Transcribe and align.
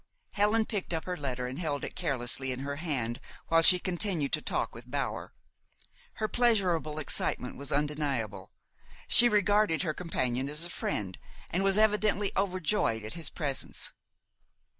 Helen 0.31 0.65
picked 0.65 0.95
up 0.95 1.05
her 1.05 1.15
letter 1.15 1.45
and 1.45 1.59
held 1.59 1.83
it 1.83 1.93
carelessly 1.93 2.51
in 2.51 2.61
her 2.61 2.77
hand 2.77 3.19
while 3.49 3.61
she 3.61 3.77
continued 3.77 4.33
to 4.33 4.41
talk 4.41 4.73
with 4.73 4.89
Bower. 4.89 5.31
Her 6.13 6.27
pleasurable 6.27 6.97
excitement 6.97 7.55
was 7.55 7.71
undeniable. 7.71 8.51
She 9.07 9.29
regarded 9.29 9.83
her 9.83 9.93
companion 9.93 10.49
as 10.49 10.63
a 10.63 10.71
friend, 10.71 11.19
and 11.51 11.63
was 11.63 11.77
evidently 11.77 12.31
overjoyed 12.35 13.03
at 13.03 13.13
his 13.13 13.29
presence. 13.29 13.93